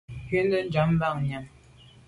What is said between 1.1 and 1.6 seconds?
nyàm.